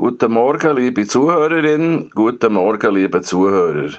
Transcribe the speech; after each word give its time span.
Guten 0.00 0.32
Morgen, 0.32 0.76
liebe 0.76 1.06
Zuhörerin, 1.06 2.10
guten 2.14 2.54
Morgen, 2.54 2.94
liebe 2.94 3.20
Zuhörer. 3.20 3.90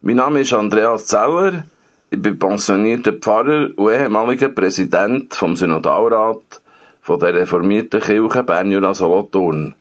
Mein 0.00 0.16
Name 0.16 0.40
ist 0.40 0.54
Andreas 0.54 1.04
Zeller, 1.08 1.66
ich 2.08 2.22
bin 2.22 2.38
pensionierter 2.38 3.12
Pfarrer 3.12 3.68
und 3.76 3.92
ehemaliger 3.92 4.48
Präsident 4.48 5.34
vom 5.34 5.54
Synodalrat 5.54 6.62
von 7.02 7.20
der 7.20 7.34
reformierten 7.34 8.00
Kirche 8.00 8.42
Bern 8.44 8.94
Solothurn. 8.94 9.74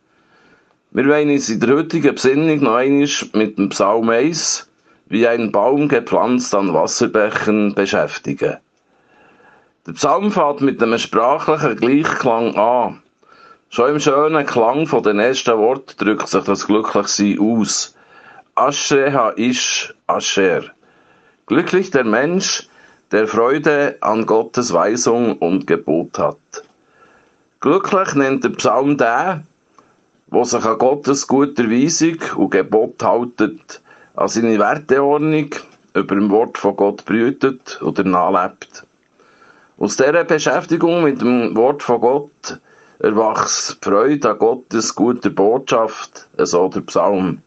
Wir 0.92 1.08
wollen 1.08 1.30
uns 1.30 1.48
in 1.48 1.62
der 1.62 1.78
heutigen 1.78 2.16
Besinnung 2.16 2.60
noch 2.62 2.76
einmal 2.76 3.08
mit 3.32 3.58
dem 3.58 3.70
Psalm 3.70 4.10
1 4.10 4.70
wie 5.06 5.26
ein 5.26 5.54
Baum 5.54 5.88
gepflanzt 5.88 6.54
an 6.54 6.74
Wasserbächen 6.74 7.74
beschäftigen. 7.74 8.58
Der 9.88 9.94
Psalm 9.94 10.32
fängt 10.32 10.60
mit 10.60 10.84
einem 10.84 11.00
sprachlichen 11.00 11.78
Gleichklang 11.78 12.56
an. 12.58 13.02
Schon 13.76 13.90
im 13.90 14.00
schönen 14.00 14.46
Klang 14.46 14.88
von 14.88 15.04
den 15.04 15.20
ersten 15.20 15.58
Worten 15.58 15.98
drückt 15.98 16.30
sich 16.30 16.46
das 16.46 16.66
Glücklichsein 16.66 17.38
aus. 17.40 17.94
Asher 18.56 19.38
ish 19.38 19.94
Asher. 20.08 20.64
Glücklich 21.46 21.92
der 21.92 22.06
Mensch, 22.06 22.70
der 23.12 23.28
Freude 23.28 23.98
an 24.00 24.26
Gottes 24.26 24.72
Weisung 24.72 25.38
und 25.40 25.68
Gebot 25.68 26.18
hat. 26.18 26.38
Glücklich 27.60 28.16
nennt 28.16 28.46
der 28.46 28.52
Psalm 28.52 28.98
der, 28.98 29.44
wo 30.28 30.46
sich 30.46 30.64
an 30.64 30.78
Gottes 30.78 31.28
guter 31.28 31.70
Weisung 31.70 32.20
und 32.38 32.52
Gebot 32.52 33.04
haltet, 33.04 33.82
an 34.16 34.30
seine 34.30 34.58
Werteordnung 34.58 35.50
über 35.94 36.16
dem 36.16 36.30
Wort 36.30 36.58
von 36.58 36.78
Gott 36.78 37.04
brütet 37.04 37.82
oder 37.82 38.06
nachlebt. 38.06 38.86
Aus 39.78 39.98
dieser 39.98 40.24
Beschäftigung 40.24 41.04
mit 41.04 41.20
dem 41.20 41.58
Wort 41.58 41.84
von 41.84 42.00
Gott 42.00 42.62
erwachs 43.00 43.78
Freude 43.82 44.32
an 44.32 44.38
Gottes 44.38 44.96
guter 44.96 45.30
Botschaft, 45.30 46.28
so 46.38 46.68
der 46.70 46.82
Psalm. 46.82 47.42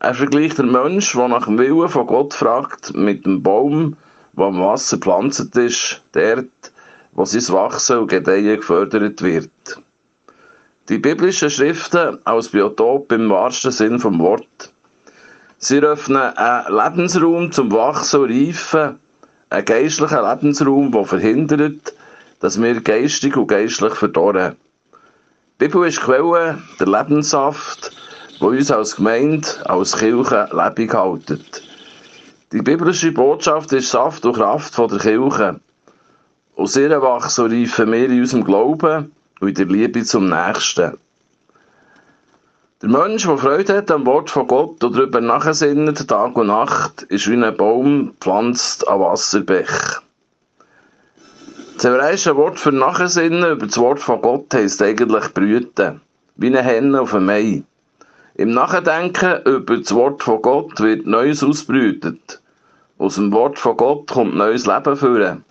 Er 0.00 0.14
vergleicht 0.14 0.58
den 0.58 0.70
Mensch, 0.70 1.12
der 1.12 1.28
nach 1.28 1.46
dem 1.46 1.58
Willen 1.58 1.88
von 1.88 2.06
Gott 2.06 2.34
fragt, 2.34 2.94
mit 2.94 3.26
dem 3.26 3.42
Baum, 3.42 3.96
der 4.36 4.46
am 4.46 4.60
Wasser 4.60 4.96
gepflanzt 4.96 5.56
ist, 5.56 6.02
dort, 6.12 6.72
wo 7.12 7.24
sein 7.24 7.54
Wachsen 7.54 7.98
und 7.98 8.08
Gedeihen 8.08 8.56
gefördert 8.56 9.22
wird. 9.22 9.50
Die 10.88 10.98
biblischen 10.98 11.50
Schriften 11.50 12.18
als 12.24 12.48
Biotop 12.48 13.10
im 13.12 13.28
wahrsten 13.28 13.72
Sinn 13.72 13.98
vom 13.98 14.18
Wort. 14.20 14.72
Sie 15.58 15.80
öffnen 15.80 16.36
einen 16.36 16.76
Lebensraum 16.76 17.50
zum 17.50 17.72
Wachsen 17.72 18.20
und 18.20 18.30
Reifen, 18.30 19.00
einen 19.50 19.64
geistlichen 19.64 20.24
Lebensraum, 20.24 20.92
der 20.92 21.04
verhindert, 21.04 21.92
dass 22.40 22.60
wir 22.60 22.80
geistig 22.80 23.36
und 23.36 23.48
geistlich 23.48 23.94
verdorren. 23.94 24.56
Die 25.60 25.66
Bibel 25.66 25.88
ist 25.88 26.00
Quelle, 26.00 26.62
der 26.78 26.86
Lebenssaft, 26.86 27.90
wo 28.40 28.48
uns 28.48 28.70
als 28.70 28.96
Gemeinde, 28.96 29.48
als 29.64 29.96
Kirche 29.96 30.48
lebendig 30.52 30.94
haltet. 30.94 31.62
Die 32.52 32.62
biblische 32.62 33.12
Botschaft 33.12 33.72
ist 33.72 33.90
Saft 33.90 34.24
und 34.24 34.34
Kraft 34.34 34.74
von 34.74 34.88
der 34.88 34.98
Kirche. 34.98 35.60
Aus 36.56 36.76
ihr 36.76 37.02
wachsen 37.02 37.44
und 37.44 37.52
reifen 37.52 37.92
wir 37.92 38.06
in 38.06 38.20
unserem 38.20 38.44
Glauben 38.44 39.12
und 39.40 39.48
in 39.48 39.54
der 39.54 39.66
Liebe 39.66 40.02
zum 40.04 40.28
Nächsten. 40.28 40.96
Der 42.80 42.88
Mensch, 42.88 43.26
der 43.26 43.36
Freude 43.38 43.76
hat 43.78 43.90
am 43.90 44.06
Wort 44.06 44.30
von 44.30 44.46
Gott 44.46 44.82
und 44.84 44.96
darüber 44.96 45.20
nachsinnt, 45.20 46.08
Tag 46.08 46.36
und 46.36 46.46
Nacht, 46.46 47.02
ist 47.02 47.28
wie 47.28 47.34
ein 47.34 47.56
Baum 47.56 48.14
pflanzt 48.20 48.86
an 48.86 49.00
Wasserbech. 49.00 50.00
Das 51.78 51.84
hebräische 51.84 52.34
Wort 52.34 52.58
für 52.58 52.72
Nachsinnen 52.72 53.52
über 53.52 53.66
das 53.66 53.78
Wort 53.78 54.00
von 54.00 54.20
Gott 54.20 54.52
heisst 54.52 54.82
eigentlich 54.82 55.32
brüten, 55.32 56.00
wie 56.34 56.48
eine 56.48 56.60
Henne 56.60 57.00
auf 57.00 57.14
einem 57.14 57.26
Mai. 57.26 57.62
Im 58.34 58.50
Nachdenken 58.50 59.42
über 59.44 59.76
das 59.76 59.94
Wort 59.94 60.24
von 60.24 60.42
Gott 60.42 60.80
wird 60.80 61.06
Neues 61.06 61.44
ausbrütet. 61.44 62.42
Aus 62.98 63.14
dem 63.14 63.30
Wort 63.30 63.60
von 63.60 63.76
Gott 63.76 64.10
kommt 64.10 64.34
neues 64.34 64.66
Leben 64.66 64.96
führen. 64.96 65.44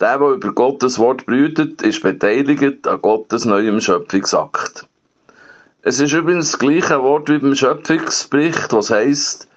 Der, 0.00 0.18
der 0.18 0.32
über 0.32 0.52
Gottes 0.52 0.98
Wort 0.98 1.24
brütet, 1.24 1.80
ist 1.80 2.02
beteiligt 2.02 2.86
an 2.86 3.00
Gottes 3.00 3.46
neuem 3.46 3.80
Schöpfungsakt. 3.80 4.86
Es 5.80 5.98
ist 5.98 6.12
übrigens 6.12 6.50
das 6.50 6.58
gleiche 6.58 7.02
Wort 7.02 7.30
wie 7.30 7.38
beim 7.38 7.54
Schöpfungsbericht, 7.54 8.70
was 8.74 8.90
heißt, 8.90 9.48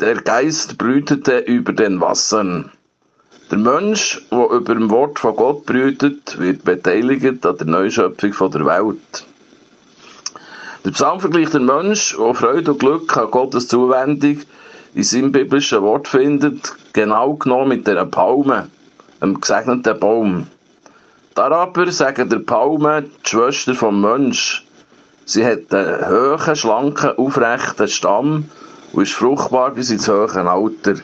der 0.00 0.14
Geist 0.22 0.78
brütete 0.78 1.40
über 1.40 1.74
den 1.74 2.00
Wassern. 2.00 2.70
Der 3.56 3.80
Mensch, 3.80 4.20
der 4.30 4.50
über 4.50 4.74
dem 4.74 4.90
Wort 4.90 5.18
von 5.18 5.34
Gott 5.34 5.64
brütet, 5.64 6.38
wird 6.38 6.62
beteiligt 6.64 7.46
an 7.46 7.56
der 7.56 7.66
Neuschöpfung 7.66 8.50
der 8.50 8.66
Welt. 8.66 9.24
Der 10.84 10.90
Psalm 10.90 11.20
vergleicht 11.20 11.54
den 11.54 11.64
Mensch, 11.64 12.14
der 12.18 12.34
Freude 12.34 12.72
und 12.72 12.80
Glück 12.80 13.16
an 13.16 13.30
Gottes 13.30 13.66
Zuwendung 13.68 14.40
in 14.94 15.02
seinem 15.02 15.32
biblischen 15.32 15.80
Wort 15.80 16.06
findet, 16.06 16.70
genau 16.92 17.32
genommen 17.32 17.68
mit 17.68 17.86
der 17.86 18.04
Palme, 18.04 18.68
einem 19.20 19.40
gesegneten 19.40 19.98
Baum. 19.98 20.48
Aber 21.34 21.90
sagen 21.90 22.28
der 22.28 22.40
Palme 22.40 23.04
die 23.04 23.30
Schwester 23.30 23.74
vom 23.74 24.02
Mensch. 24.02 24.66
Sie 25.24 25.46
hat 25.46 25.72
einen 25.72 26.06
hohen, 26.10 26.56
schlanken, 26.56 27.16
aufrechten 27.16 27.88
Stamm 27.88 28.50
und 28.92 29.04
ist 29.04 29.14
fruchtbar 29.14 29.70
bis 29.70 29.88
ins 29.88 30.08
hohe 30.08 30.28
Alter. 30.28 30.96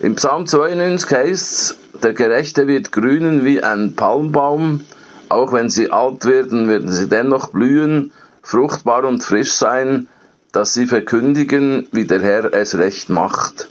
Im 0.00 0.14
Psalm 0.16 0.46
92 0.46 1.10
heißt 1.10 1.32
es, 1.32 1.76
der 2.02 2.12
Gerechte 2.12 2.66
wird 2.66 2.92
grünen 2.92 3.44
wie 3.46 3.62
ein 3.62 3.94
Palmbaum, 3.96 4.82
auch 5.30 5.52
wenn 5.52 5.70
sie 5.70 5.90
alt 5.90 6.26
werden, 6.26 6.68
werden 6.68 6.92
sie 6.92 7.08
dennoch 7.08 7.48
blühen 7.48 8.12
fruchtbar 8.42 9.04
und 9.04 9.24
frisch 9.24 9.52
sein, 9.52 10.06
dass 10.52 10.74
sie 10.74 10.86
verkündigen, 10.86 11.88
wie 11.92 12.04
der 12.04 12.20
Herr 12.20 12.52
es 12.52 12.76
recht 12.76 13.08
macht. 13.08 13.70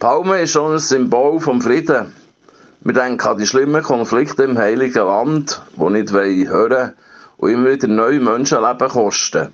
Palme 0.00 0.42
ist 0.42 0.50
schon 0.52 0.72
ein 0.72 0.78
Symbol 0.78 1.40
vom 1.40 1.62
Frieden. 1.62 2.12
Wir 2.80 2.92
denken 2.92 3.26
an 3.26 3.38
die 3.38 3.46
schlimmen 3.46 3.82
Konflikte 3.82 4.42
im 4.42 4.58
Heiligen 4.58 5.06
Land, 5.06 5.62
die 5.76 5.90
nicht 5.90 6.12
hören 6.12 6.92
und 7.36 7.50
immer 7.50 7.70
wieder 7.70 7.88
neue 7.88 8.20
Menschenleben 8.20 8.88
kosten. 8.88 9.52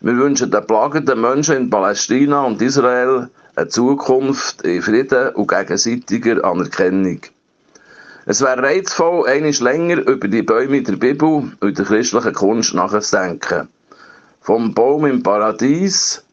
Wir 0.00 0.16
wünschen 0.16 0.50
den 0.50 0.66
plagenden 0.66 1.20
Menschen 1.20 1.56
in 1.56 1.70
Palästina 1.70 2.42
und 2.42 2.62
Israel 2.62 3.28
eine 3.60 3.68
Zukunft 3.68 4.62
in 4.62 4.80
Frieden 4.80 5.34
und 5.34 5.48
gegenseitiger 5.48 6.42
Anerkennung. 6.44 7.20
Es 8.24 8.40
wäre 8.40 8.62
reizvoll, 8.62 9.28
einmal 9.28 9.52
länger 9.52 9.98
über 9.98 10.28
die 10.28 10.42
Bäume 10.42 10.82
der 10.82 10.96
Bibel 10.96 11.52
und 11.60 11.78
der 11.78 11.84
christlichen 11.84 12.32
Kunst 12.32 12.74
nachzudenken. 12.74 13.68
Vom 14.40 14.72
Baum 14.72 15.04
im 15.04 15.22
Paradies 15.22 16.24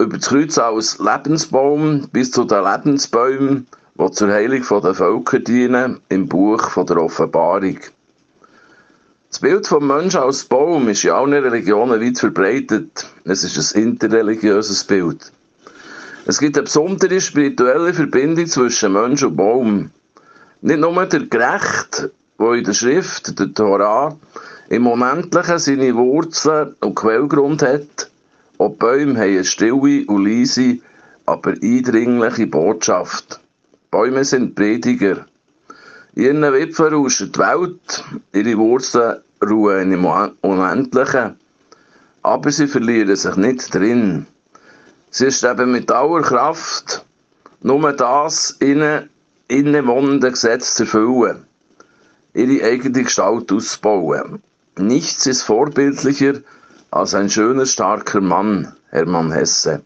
über 0.00 0.16
das 0.16 0.28
Kreuz 0.28 0.58
als 0.58 0.98
Lebensbaum 0.98 2.08
bis 2.12 2.32
zu 2.32 2.44
den 2.44 2.64
Lebensbäumen, 2.64 3.68
die 3.98 4.10
zur 4.10 4.32
Heilung 4.32 4.82
der 4.82 4.94
Völker 4.94 5.38
dienen, 5.38 6.00
im 6.08 6.28
Buch 6.28 6.74
der 6.84 6.96
Offenbarung. 6.96 7.78
Das 9.28 9.38
Bild 9.40 9.66
vom 9.66 9.86
Menschen 9.86 10.20
als 10.20 10.44
Baum 10.44 10.88
ist 10.88 11.04
in 11.04 11.10
allen 11.10 11.34
Religionen 11.34 12.00
weit 12.00 12.18
verbreitet. 12.18 13.06
Es 13.24 13.44
ist 13.44 13.76
ein 13.76 13.82
interreligiöses 13.82 14.82
Bild. 14.84 15.30
Es 16.28 16.40
gibt 16.40 16.58
eine 16.58 16.64
besondere 16.64 17.22
spirituelle 17.22 17.94
Verbindung 17.94 18.46
zwischen 18.46 18.92
Mensch 18.92 19.22
und 19.22 19.34
Baum. 19.34 19.90
Nicht 20.60 20.78
nur 20.78 21.06
der 21.06 21.20
Gerecht, 21.20 22.10
der 22.38 22.52
in 22.52 22.64
der 22.64 22.74
Schrift, 22.74 23.38
der 23.38 23.54
Torah, 23.54 24.14
im 24.68 24.82
Momentlichen 24.82 25.58
seine 25.58 25.94
Wurzeln 25.94 26.74
und 26.82 26.96
Quellgrund 26.96 27.62
hat, 27.62 28.10
auch 28.58 28.74
Bäume 28.74 29.18
haben 29.18 29.36
eine 29.36 29.44
stille 29.46 30.04
und 30.06 30.26
leise, 30.26 30.80
aber 31.24 31.52
eindringliche 31.62 32.46
Botschaft. 32.46 33.40
Bäume 33.90 34.22
sind 34.22 34.54
Prediger. 34.54 35.24
In 36.14 36.24
ihren 36.24 36.42
Wipfeln 36.42 36.92
rauscht 36.92 37.34
die 37.34 37.38
Welt, 37.38 38.04
ihre 38.34 38.58
Wurzeln 38.58 39.22
ruhen 39.42 39.92
im 39.92 40.04
Unendlichen, 40.42 41.36
aber 42.22 42.52
sie 42.52 42.66
verlieren 42.66 43.16
sich 43.16 43.36
nicht 43.36 43.74
drin. 43.74 44.26
Sie 45.10 45.30
streben 45.30 45.72
mit 45.72 45.90
aller 45.90 46.22
Kraft, 46.22 47.04
nur 47.62 47.92
das 47.92 48.50
innen 48.60 49.08
innewohnende 49.48 50.30
Gesetze 50.30 50.74
zu 50.74 50.82
erfüllen, 50.82 51.46
ihre 52.34 52.64
eigene 52.64 53.04
Gestalt 53.04 53.50
auszubauen. 53.50 54.42
Nichts 54.76 55.26
ist 55.26 55.42
vorbildlicher 55.42 56.34
als 56.90 57.14
ein 57.14 57.30
schöner, 57.30 57.66
starker 57.66 58.20
Mann, 58.20 58.74
Hermann 58.90 59.32
Hesse. 59.32 59.82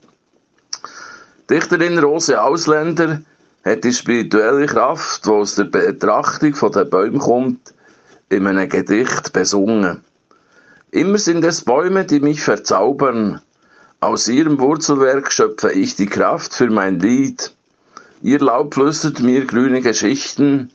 Dichterin 1.48 1.98
Rose 1.98 2.40
Ausländer 2.40 3.22
hat 3.64 3.84
die 3.84 3.92
spirituelle 3.92 4.66
Kraft, 4.66 5.24
die 5.26 5.30
aus 5.30 5.54
der 5.54 5.64
Betrachtung 5.64 6.54
von 6.54 6.72
den 6.72 6.90
Bäumen 6.90 7.19
kommt, 7.19 7.74
in 8.28 8.46
einem 8.46 8.69
Gedicht 8.69 9.32
besungen. 9.32 10.02
Immer 10.90 11.19
sind 11.19 11.44
es 11.44 11.62
Bäume, 11.62 12.04
die 12.04 12.20
mich 12.20 12.42
verzaubern. 12.42 13.40
Aus 14.02 14.26
ihrem 14.26 14.58
Wurzelwerk 14.58 15.31
schöpfe 15.31 15.70
ich 15.70 15.94
die 15.94 16.06
Kraft 16.06 16.54
für 16.54 16.69
mein 16.69 16.99
Lied. 16.99 17.54
Ihr 18.20 18.40
Laub 18.40 18.75
flüstert 18.75 19.20
mir 19.20 19.44
grüne 19.44 19.81
Geschichten, 19.81 20.72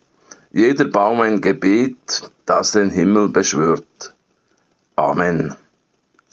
jeder 0.53 0.85
Baum 0.85 1.19
ein 1.19 1.41
Gebet, 1.41 2.31
das 2.45 2.71
den 2.71 2.89
Himmel 2.89 3.27
beschwört. 3.27 4.13
Amen. 4.95 5.53